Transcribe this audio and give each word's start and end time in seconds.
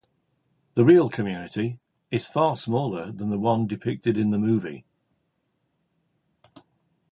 The 0.73 0.83
real 0.83 1.11
community 1.11 1.77
is 2.09 2.25
far 2.25 2.57
smaller 2.57 3.11
than 3.11 3.29
the 3.29 3.37
one 3.37 3.67
depicted 3.67 4.17
in 4.17 4.31
the 4.31 4.39
movie. 4.39 4.83